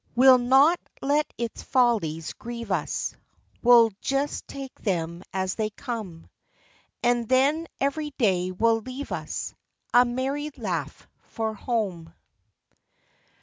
We 0.15 0.27
'll 0.27 0.39
not 0.39 0.79
let 1.03 1.31
its 1.37 1.61
follies 1.61 2.33
grieve 2.33 2.71
us, 2.71 3.13
We 3.61 3.71
'll 3.71 3.91
just 4.01 4.47
take 4.47 4.73
them 4.81 5.21
as 5.31 5.53
they 5.53 5.69
come; 5.69 6.27
And 7.03 7.29
then 7.29 7.67
every 7.79 8.09
day 8.17 8.49
will 8.49 8.77
leave 8.79 9.11
us 9.11 9.53
A 9.93 10.03
merry 10.03 10.49
laugh 10.57 11.05
for 11.25 11.53
home. 11.53 12.15